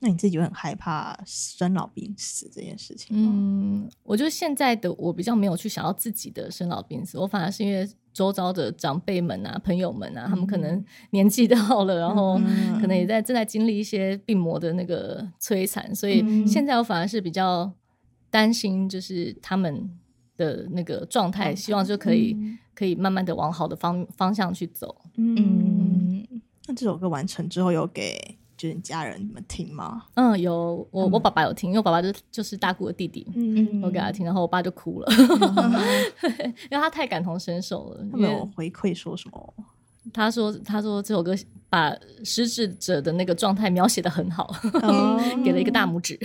[0.00, 3.32] 那你自己就很害怕生老病死这件事情吗？
[3.34, 12.38] 嗯，我觉得现在的我比较没有去想要自己的生老病死，我反而是因为周遭的长辈们啊、朋友们啊，他们可能 年纪到了，然后
[12.80, 17.72] 可能也在正在经历一些病魔的那个摧残，所以现在我反而是比较
[18.30, 19.90] 担心，就是他们
[20.36, 22.36] 的那个状态，希望就可以。
[22.78, 25.02] 可以慢慢的往好的方方向去走。
[25.16, 26.24] 嗯，
[26.68, 30.02] 那这首歌完成之后有给就是家人你们听吗？
[30.14, 33.26] 嗯，有，我我爸爸有听，因为我爸爸就就是大姑的弟弟。
[33.34, 35.06] 嗯我给他听，然后我爸就哭了，
[36.70, 38.04] 因为他太感同身受了。
[38.10, 39.54] 他没有回馈说什么
[40.12, 41.34] 他说他说这首歌
[41.68, 41.94] 把
[42.24, 44.50] 失智者的那个状态描写的很好，
[45.44, 46.18] 给了一个大拇指，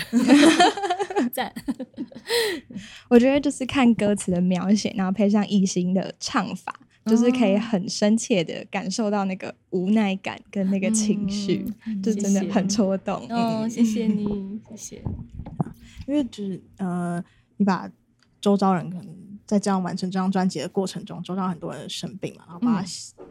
[1.32, 1.54] 赞。
[3.10, 6.74] 我觉得就是看歌词的描写，然后配上艺兴的唱法，
[7.06, 11.66] 就是可以很深切的感受到那个无奈感跟那个情绪，
[12.02, 13.28] 就真的很戳动。
[13.30, 15.04] 哦，谢谢你， 谢谢。
[16.08, 17.24] 因为就是呃，
[17.58, 17.90] 你把
[18.42, 22.84] 周遭人可能在这样完成这张专辑的过程中，周遭很多人生病嘛，然后把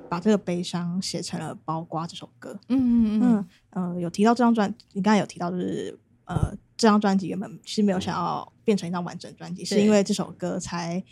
[0.09, 2.59] 把这个悲伤写成了《包瓜》这首歌。
[2.69, 11.03] 嗯嗯嗯呃，有提到这张专，你刚才有提到就是呃，这张专辑原本是没有想要变成一张完整专辑，是因为这首歌才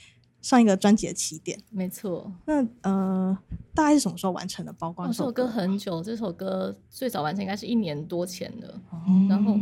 [0.43, 1.59] 上一个专辑的起点。
[1.71, 2.33] 没错。
[2.45, 3.39] 那呃，
[3.75, 5.47] 大概是什么时候完成的《包括》这首歌？
[5.47, 8.81] 很久，这首歌最早完成应该是一年多前的，
[9.29, 9.57] 然后。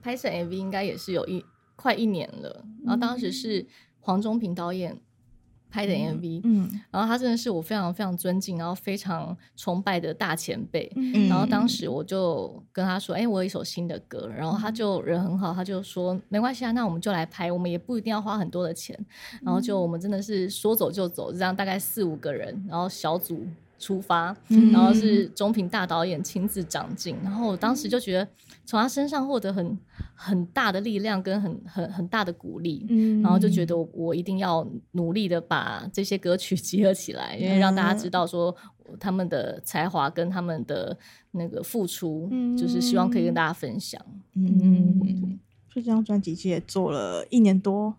[0.00, 3.66] 拍摄 MV 应该也是有一快一年了，然后当时是
[3.98, 4.96] 黄忠平导演
[5.70, 18.98] 拍的 MV，嗯，然后他真的是我非常非常尊敬，然后非常崇拜的大前辈，嗯，然后当时我就跟他说，哎，我有一首新的歌，然后他就人很好，他就说没关系啊，那我们就来拍，我们也不一定要花很多的钱，
[19.42, 23.46] 然后就我们真的是说走就走，这样大概四五个人，然后小组
[23.80, 24.36] 出发，
[24.72, 28.28] 然后是中平大导演亲自掌镜，然后我当时就觉得。
[28.66, 29.76] 从他身上获得很
[30.14, 38.54] 很大的力量跟很很很大的鼓励，嗯，然后就觉得我一定要努力的把这些歌曲集合起来，因为让大家知道说
[39.00, 40.96] 他们的才华跟他们的
[41.32, 44.00] 那个付出，就是希望可以跟大家分享。
[44.36, 45.40] 嗯，
[45.74, 47.96] 这张专辑其实也做了一年多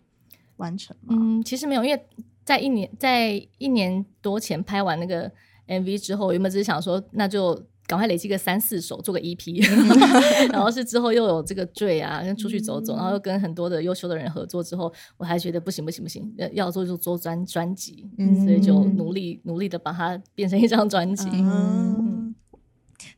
[0.55, 0.95] 完成。
[1.09, 2.01] 嗯，其实没有，因为
[2.45, 5.29] 在一年在一年多前拍完那个
[5.71, 7.61] MV 之后，原本只是想说那就。
[7.87, 9.61] 赶快累积个三四首，做个 EP，
[10.53, 18.09] 然后是之后又有这个坠啊，跟出去走走，然后又跟很多的优秀的人合作之后，我还觉得不行不行不行，要做就做专专辑，
[18.45, 21.27] 所以就努力努力的把它变成一张专辑。
[21.33, 22.33] 嗯，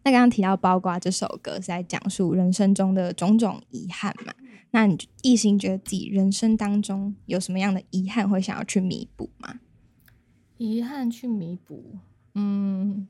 [0.04, 4.34] 那刚刚提到《包瓜》这首歌是在讲述人生中的种种遗憾嘛？
[4.72, 9.60] 那你一心觉得自己人生当中有什么样的遗憾会想要去弥补吗？
[10.58, 11.98] 遗憾去弥补，
[12.36, 13.08] 嗯。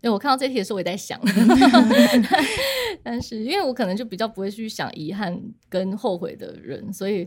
[0.00, 1.18] 对，我看到这题的时候，我也在想，
[3.02, 5.34] 但是因为我可能就比较不会去想遗憾
[5.66, 7.26] 跟后悔的人，所以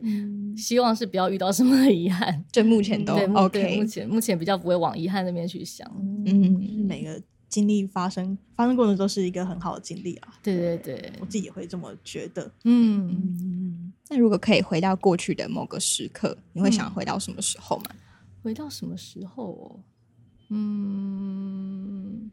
[0.55, 2.45] 希望是不要遇到什么遗憾。
[2.53, 5.91] 就目前都 OK，目前目前比较不会往遗憾那边去想。
[6.27, 10.35] 嗯，每个经历发生发生过程都是一个很好的经历啊。
[10.43, 12.51] 对对对，我自己也会这么觉得。
[12.65, 17.85] 嗯，那如果可以回到过去的某个时刻，你会想回到什么时候吗？
[18.43, 19.79] 回到什么时候？
[20.49, 22.31] 嗯。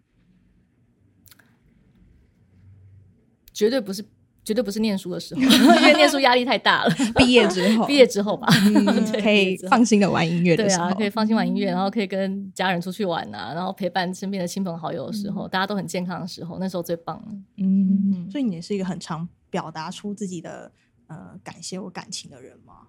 [3.52, 4.04] 绝对不是，
[4.42, 5.40] 绝对不是念书的时候，
[5.78, 6.90] 因为念书压力太大了。
[7.14, 8.48] 毕业之后，毕业之后吧，
[9.22, 17.22] 可以放心的玩音乐的时候，可以放心玩音乐，然后可以跟家人出去玩啊，然后陪伴身边的亲朋好友的时候，大家都很健康的时候，那时候最棒。
[17.58, 20.72] 嗯，所以你也是一个很常表达出自己的
[21.06, 22.88] 呃感谢或感情的人吗？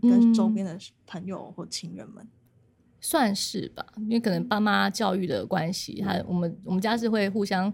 [0.00, 2.26] 跟周边的朋友或亲人们，
[3.00, 7.72] 算是吧，因为可能爸妈教育的关系，他我们我们家是会互相。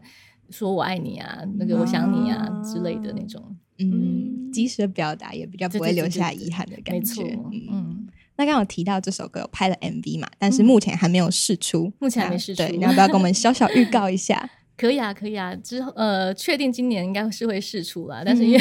[0.50, 3.42] 说我爱你啊，那个我想你啊之类的那种，
[3.78, 7.22] 嗯，及时的表达也比较不会留下遗憾的感觉。
[7.72, 8.06] 嗯，
[8.36, 14.50] 那刚刚提到这首歌有拍了 MV 嘛，但是目前还没有试出，目前还没试出，对你要不要跟我们小小预告一下？
[14.76, 15.54] 可以啊，可以啊。
[15.56, 18.58] 之后呃，确定今年应该是会试出啦，但是因为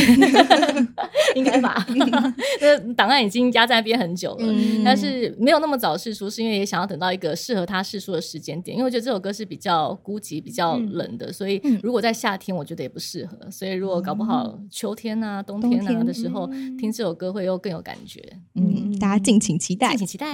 [1.35, 1.75] 应该吧，
[2.61, 4.53] 那档案已经压在那边很久了，
[4.85, 8.77] 但是没有那么早试出，是因为也想要等到一个适合他试出的时间点。
[8.77, 13.49] 因为我觉得这首歌是比较孤寂、比较冷的，所以如果在夏天，我觉得也不适合。
[13.49, 16.45] 所以如果搞不好秋天啊、冬天啊的时候
[16.77, 18.21] 听这首歌，会又更有感觉。
[18.53, 20.31] 嗯，大家敬请期待，敬请期待。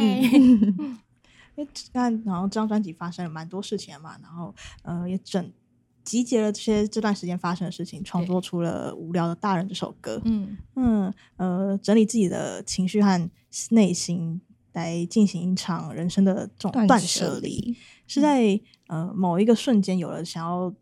[1.55, 5.49] 因为看，然后这张专辑发生了蛮多事情嘛，然后呃，也整。
[6.03, 10.21] 集结了这些这段时间发生的事情，创作出了《无聊的大人》这首歌。
[10.25, 13.29] 嗯嗯呃，整理自己的情绪和
[13.69, 14.41] 内心，
[14.73, 17.75] 来进行一场人生的这种断舍离，
[18.07, 20.73] 是在呃某一个瞬间有了想要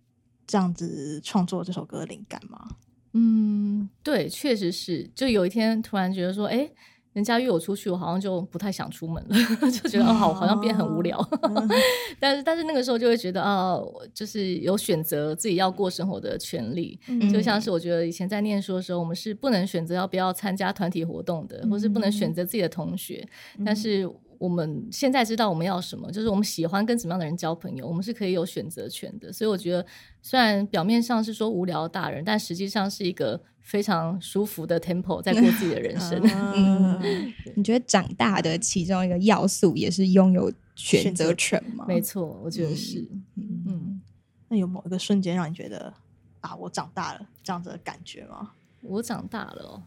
[0.46, 2.70] 这样子创作这首歌的灵感吗？
[3.14, 5.10] 嗯，对，确实是。
[5.16, 6.70] 就有一天突然觉得说，哎。
[7.18, 9.36] 人家约我出去，我好像就不太想出门了，
[9.72, 11.20] 就觉得哦，好，好像变很无聊。
[12.22, 13.76] 但是，但是那个时候就会觉得啊，
[14.14, 17.00] 就是有选择自己要过生活的权利。
[17.34, 23.28] 就像是我觉得以前在念书的时候，我们是不能选择要不要参加团体活动的，或是不能选择自己的同学。
[23.66, 24.08] 但是
[24.40, 29.32] 我们现在知道我们要什么，就是我们喜欢跟什么样的人交朋友，我们是可以有选择权的。
[29.32, 29.86] 所以我觉得，
[30.22, 33.42] 虽然表面上是说无聊大人，但实际上是一个。
[33.68, 36.18] 非常舒服的 tempo 在过自己的人生。
[36.56, 41.84] 嗯，你觉得长大的其中一个要素也是拥有选择权吗？
[41.86, 43.06] 没错，我觉得是。
[43.36, 44.02] 嗯，
[44.48, 45.94] 那有某一个瞬间让你觉得
[46.40, 48.52] 啊，我长大了这样子的感觉吗？
[48.84, 49.84] 我长大了，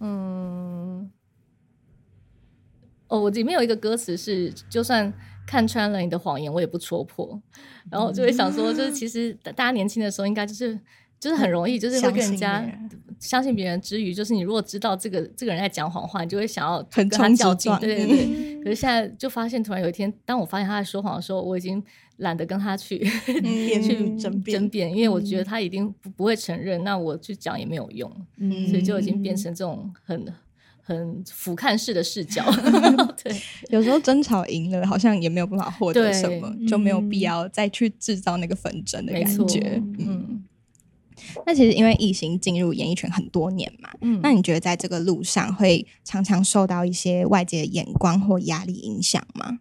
[0.00, 1.10] 嗯，
[3.08, 5.12] 哦，我里面有一个歌词是，就算
[5.46, 7.40] 看穿了你的谎言，我也不戳破。
[7.90, 10.78] 然后我就会想说，就是其实大家年轻的时候，应该就是
[11.18, 12.64] 就是很容易，就是会跟人家
[13.18, 18.62] 相信别人之余，就是你如果知道这个这个人在讲谎话，你就会想要跟他较劲，对对对。
[18.62, 21.82] 可是现在就发现，突然有一天，当我发现他在说谎的时候，我已经
[22.18, 28.10] 懒得跟他去去争辩，争辩，因为我觉得他一定不会承认，那我去讲也没有用，
[28.68, 30.26] 所以就已经变成这种很
[30.88, 32.42] 很俯瞰式的视角。
[33.22, 39.82] 对，有时候争吵赢了，好像也没有办法获得什么，就没有必要再去制造那个纷争的感觉。
[39.98, 40.42] 嗯。
[41.44, 49.58] 那其实因为艺兴进入演艺圈很多年嘛，嗯，那你觉得在这个路上会常常受到一些外界的眼光或压力影响吗？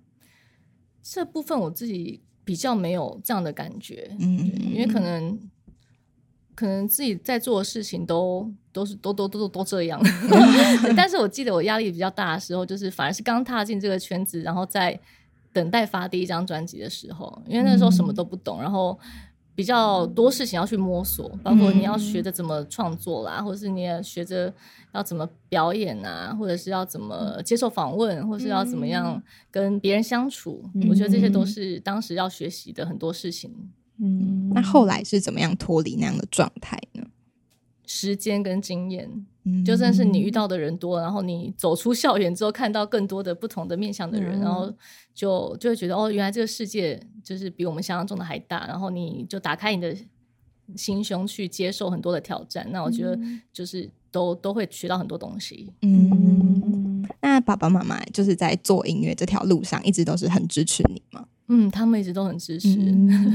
[1.04, 5.38] 这部分我自己比较没有这样的感觉，嗯，因为可能
[6.56, 10.00] 可能自己在做的事情都都是都都都都这样，
[10.96, 15.00] 但是我记得我压力比较大的时候，就是反而是刚踏进这个圈子，然后在
[15.52, 18.98] 等待发第一张专辑的时候，因为那时候什么都不懂，然后。
[19.58, 24.54] 比较多事情要去摸索，包括你要学着怎么创作啦，或者是你也学着
[24.94, 30.64] 要怎么表演啊，或者是要怎么接受访问，或是要怎么样跟别人相处。
[30.88, 33.52] 我觉得这些都是当时要学习的很多事情。
[34.00, 36.97] 嗯，那后来是怎么样脱离那样的状态呢？
[37.88, 39.26] 时间跟经验。
[39.66, 44.70] 就算是你遇到的人多，然后你走出校园之后，看到更多的不同的面向的人，然后
[45.16, 48.68] 就就会觉得哦，原来这个世界就是比我们想象中的还大。
[48.68, 49.96] 然后你就打开你的
[50.76, 52.68] 心胸去接受很多的挑战。
[52.72, 53.18] 那我觉得
[53.54, 55.72] 就是都都会学到很多东西。
[55.82, 61.26] 嗯，那爸爸妈妈就是在做音乐这条路上，一直都是很支持你吗？
[61.50, 62.70] 嗯，他们一直都很支持。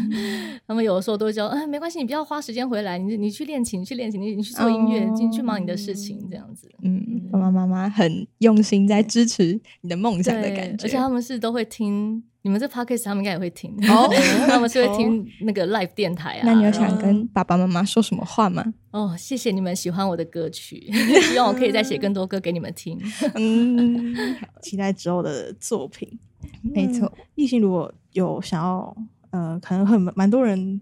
[0.66, 6.70] 他们有的时候都会说：“哎，没关系，你不要花时间回来，你你去练琴，你去练琴，你你去做音乐，进去忙你的事情，这样子。
[6.82, 13.74] 嗯，爸爸妈妈很用心在支持你的梦想的感觉，而且他们是都会听你们这 podcast，他们应该也会听。
[13.88, 14.08] 哦，
[14.46, 16.42] 他们是会听那个 live 电台啊。
[16.44, 18.74] 那你有想跟爸爸妈妈说什么话吗？
[18.90, 20.90] 哦，谢谢你们喜欢我的歌曲，
[21.32, 23.00] 希望我可以再写更多歌给你们听。
[23.34, 24.14] 嗯，
[24.60, 26.18] 期待之后的作品。
[26.60, 28.96] 没错，艺兴如果有想要，
[29.30, 30.80] 呃，可能很蛮多人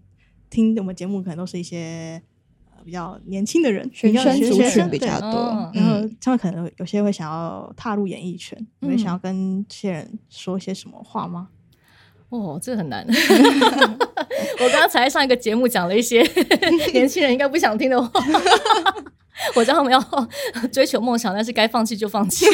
[0.48, 2.20] 听我们节目，可能都是一些
[2.84, 11.48] 比较年轻的人，学生族群比较多，然后他们可能有些会想要踏入演艺圈，你会想要跟这些人说些什么话吗？
[12.30, 13.04] 哦，这很难。
[14.62, 16.22] 我刚才上一个节目讲了一些
[16.92, 18.10] 年轻人应该不想听的话，
[19.56, 20.00] 我叫他们要
[20.70, 22.46] 追求梦想，但是该放弃就放弃。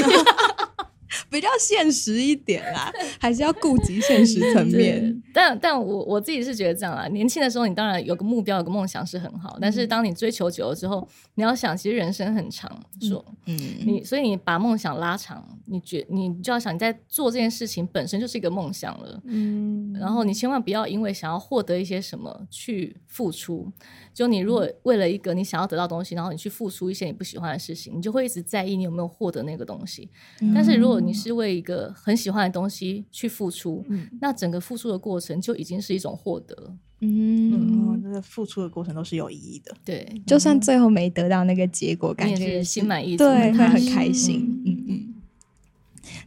[1.31, 5.23] 比较现实一点啦，还是要顾及现实层面。
[5.33, 23.71] 但但我我自己是觉得这样啦，年轻的时候你当然有个目标、有个梦想是很好，但是当你追求久了之后，你要想，其实人生很长，说，嗯，你所以你把梦想拉长，你觉你就要想你在做这件事情本身就是一个梦想了，嗯，然后你千万不要因为想要获得一些什么去付出。
[24.17, 30.09] 就你如果为了一个你想要得到东西，然后你去付出一些你不喜欢的事情，你就会一直在意你有没有获得那个东西。
[30.55, 33.85] 但是如果你是为一个很喜欢的东西去付出，
[34.19, 36.75] 那整个付出的过程就已经是一种获得。
[37.01, 39.77] 嗯，那个付出的过程都是有意义的。
[39.85, 44.63] 对，就算最后没得到那个结果，感觉心满意足，对，会很开心。
[44.65, 44.76] 嗯嗯。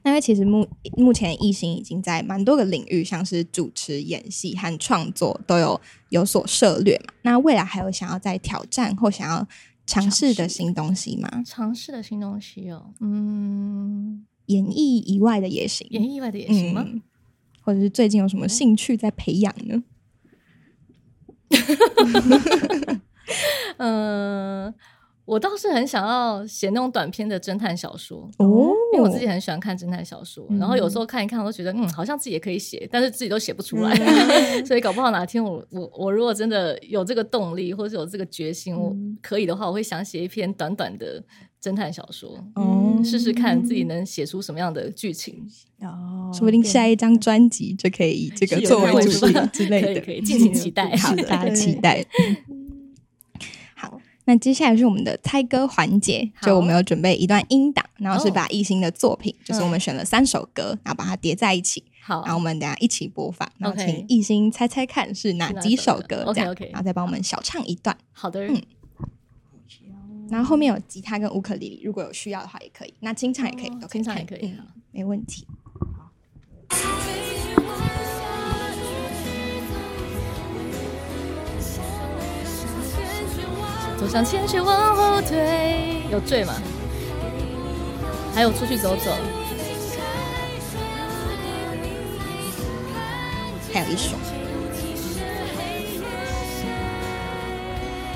[0.03, 7.13] 那因为其实目目前艺兴已经在蛮多个领域，像是主持、演戏和创作都有有所涉略嘛。
[7.23, 9.47] 那未来还有想要再挑战或想要
[9.85, 11.43] 尝试的新东西吗？
[11.45, 16.85] 尝试的新东西哦，嗯，演艺以外的也行，演艺以外的也行吗？
[17.61, 19.83] 或者是最近有什么兴趣在培养呢？
[23.77, 24.73] 嗯。
[25.29, 33.95] 我倒是很想要写那种短篇的侦探小说哦，因为我自己很喜欢看侦探小说，然后有时候看一看，我都觉得嗯，好像自己也可以写，但是自己都写不出来，
[34.65, 41.23] 所以搞不好哪天我我我如果真的有这个动力，或者有这个决心，我可以的话，我会想写一篇短短的
[41.61, 45.45] 侦探小说，哦，试试看自己能写出什么样的剧情
[45.81, 52.03] 哦，说不定下一张专辑就可以以这个作为主题之类的，可以敬请期待 好，大家期待。
[54.29, 68.61] 那接下来是我们的猜歌环节，就我们有准备一段音档，然后是把艺兴的作品，就是我们选了三首歌，然后把它叠在一起，好，然后我们等下一起播放，然后请艺兴猜猜看是哪几首歌，OK OK，然后再帮我们小唱一段，好的，嗯，
[70.29, 74.53] 然后后面有吉他跟乌克丽丽，如果有需要的话也可以，那清唱也可以，清唱也可以，
[74.91, 75.47] 没问题。
[83.99, 86.53] 走向前去往后退，有醉吗？
[88.33, 89.11] 还有出去走走，
[93.73, 94.15] 还有一首。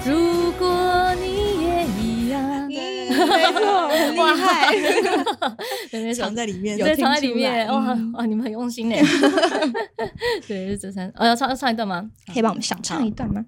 [0.06, 3.10] 如果你也一样，没
[3.52, 8.96] 错，很厉害， 藏在里面，对，藏在里面，哇哇，你们很用心呢。
[10.48, 12.10] 对，是这三，哦，要唱要唱一段吗？
[12.34, 13.44] 可以帮我们想唱一段吗？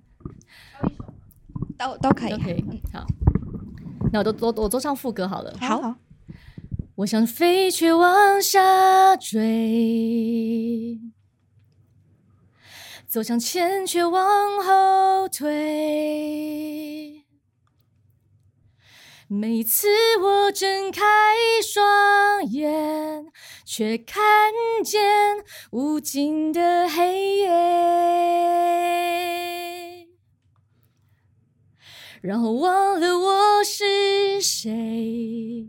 [1.78, 2.64] 都都可以，可以。
[2.94, 3.06] 好，
[4.12, 5.54] 那我都都我都唱副歌好了。
[5.60, 5.96] 好，
[6.96, 11.00] 我想飞却往下坠。
[13.08, 17.24] 走向前却往后退，
[19.30, 19.88] 每次
[20.22, 21.02] 我睁开
[21.64, 23.26] 双眼，
[23.64, 24.22] 却看
[24.84, 25.02] 见
[25.72, 27.50] 无尽的黑夜，
[32.26, 35.68] 然后忘了我是谁，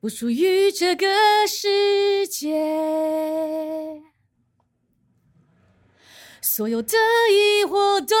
[0.00, 1.06] 不属于这个
[1.46, 2.60] 世界。
[6.42, 6.98] 所有的
[7.30, 8.16] 疑惑都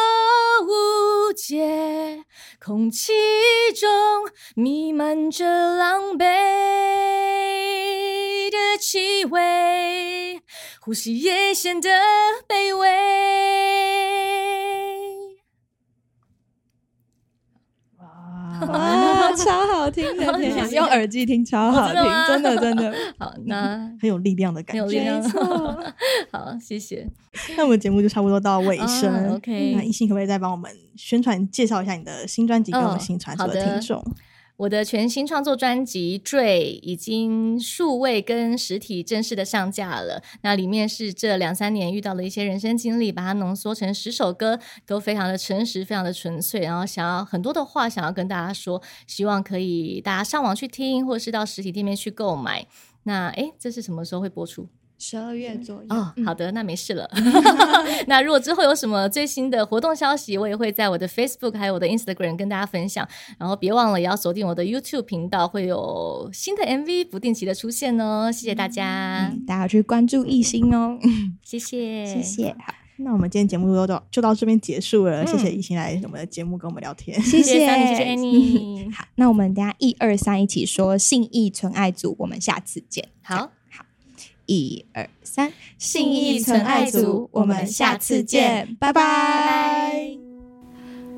[0.64, 2.22] 无解，
[2.64, 3.12] 空气
[3.74, 3.88] 中
[4.54, 6.18] 弥漫着狼狈
[8.48, 10.40] 的气味，
[10.80, 11.90] 呼吸也显得
[12.46, 12.86] 卑微。
[18.66, 20.24] 哇， 超好听的，
[20.70, 22.92] 用耳机听超好听，真的真的。
[23.18, 25.22] 好，那很有力量的感觉，很有力量。
[26.32, 27.08] 好，谢谢。
[27.56, 29.34] 那我们节目就差不多到尾声。
[29.34, 34.02] OK，那一心可不可以再帮我们宣传介绍一下你的新专辑给我们新传出的听众？
[34.58, 40.20] 我的全新创作专辑《坠》已经数位跟实体正式的上架了。
[40.42, 46.62] 那里面是这两三年遇到的一些人生经历，把它浓缩成十首歌，都非常的诚实，非常的纯粹。
[46.62, 52.66] 然后想要很多的话想要跟大家说，希望可以大家上网去听，或是到实体店面去购买。
[53.04, 54.66] 那哎，这是什么时候会播出？
[54.98, 57.08] 十二月左右哦，好的，那没事了。
[58.08, 63.08] 那如果之后有什么最新的活动消息，我也会在我的 Facebook 还有我的 Instagram 跟大家分享。
[63.38, 68.32] 然后别忘了也要锁定我的 YouTube 频道，会有新的 MV 不定期的出现哦。
[68.32, 70.98] 谢谢大家，大家去关注艺兴哦。
[71.44, 72.56] 谢谢，谢谢。
[72.58, 75.24] 好，那我们今天节目就到就到这边结束了。
[75.24, 78.90] 谢谢艺兴来我们的节目跟我们聊天，谢谢，谢谢你。
[78.90, 83.08] 好，那我们等下一二三一起说信义纯爱组，我们下次见。
[83.22, 83.52] 好。
[84.48, 90.08] 一二三，信义存爱组，我们下次见，拜拜。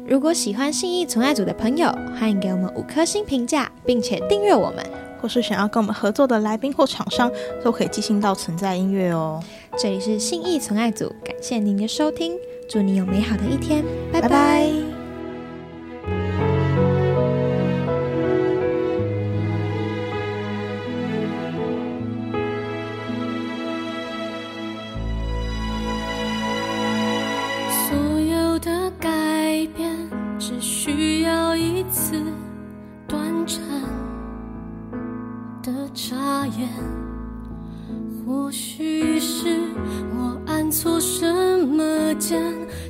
[0.07, 4.85] 如果喜欢信义存爱组的朋友，欢迎给我们五颗星评价，并且订阅我们。
[5.23, 7.31] 或是想要跟我们合作的来宾或厂商，
[7.63, 9.39] 都可以寄信到存在音乐哦。
[9.79, 12.33] 这里是信义存爱组，感谢您的收听，
[12.71, 14.67] 祝你有美好的一天，拜拜。
[14.71, 14.90] 或
[39.01, 39.59] 于是
[40.15, 41.25] 我按错什
[41.67, 42.39] 么键，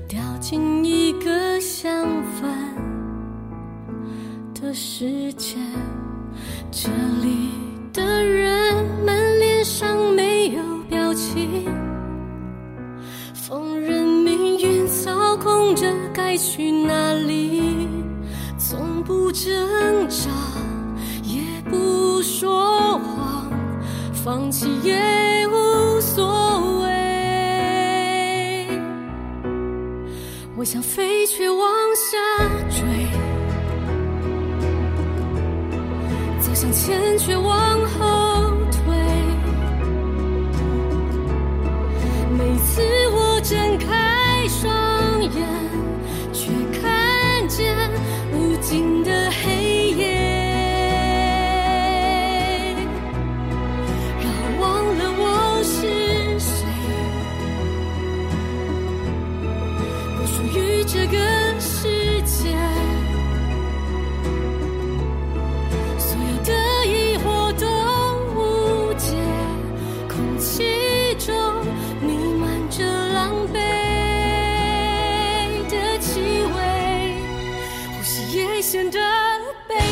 [0.09, 2.05] 掉进一个相
[2.35, 2.51] 反
[4.53, 5.57] 的世界。
[79.01, 79.90] 也显